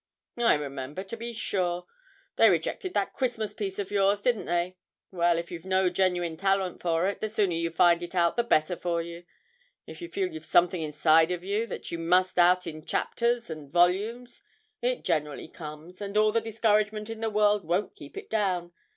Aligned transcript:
'I 0.39 0.55
remember, 0.55 1.03
to 1.03 1.15
be 1.15 1.31
sure. 1.31 1.85
They 2.35 2.49
rejected 2.49 2.95
that 2.95 3.13
Christmas 3.13 3.53
piece 3.53 3.77
of 3.77 3.91
yours, 3.91 4.23
didn't 4.23 4.47
they? 4.47 4.77
Well, 5.11 5.37
if 5.37 5.51
you've 5.51 5.63
no 5.63 5.91
genuine 5.91 6.37
talent 6.37 6.81
for 6.81 7.05
it, 7.05 7.21
the 7.21 7.29
sooner 7.29 7.53
you 7.53 7.69
find 7.69 8.01
it 8.01 8.15
out 8.15 8.35
the 8.35 8.43
better 8.43 8.75
for 8.75 9.03
you. 9.03 9.25
If 9.85 10.01
you 10.01 10.09
feel 10.09 10.33
you've 10.33 10.43
something 10.43 10.81
inside 10.81 11.29
of 11.29 11.43
you 11.43 11.67
that 11.67 11.87
must 11.99 12.39
out 12.39 12.65
in 12.65 12.83
chapters 12.83 13.51
and 13.51 13.69
volumes, 13.71 14.41
it 14.81 15.03
generally 15.03 15.47
comes, 15.47 16.01
and 16.01 16.17
all 16.17 16.31
the 16.31 16.41
discouragement 16.41 17.07
in 17.11 17.21
the 17.21 17.29
world 17.29 17.63
won't 17.63 17.93
keep 17.93 18.17
it 18.17 18.27
down. 18.27 18.71